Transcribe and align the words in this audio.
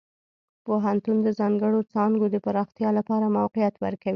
پوهنتون 0.65 1.17
د 1.23 1.27
ځانګړو 1.39 1.79
څانګو 1.93 2.25
د 2.31 2.35
پراختیا 2.45 2.89
لپاره 2.97 3.33
موقعیت 3.37 3.75
ورکوي. 3.83 4.09